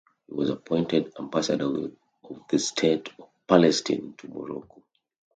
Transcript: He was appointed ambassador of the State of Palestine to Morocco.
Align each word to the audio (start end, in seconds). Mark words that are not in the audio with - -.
He 0.27 0.33
was 0.33 0.49
appointed 0.49 1.13
ambassador 1.19 1.91
of 2.31 2.41
the 2.49 2.57
State 2.57 3.09
of 3.19 3.29
Palestine 3.47 4.15
to 4.17 4.27
Morocco. 4.29 4.81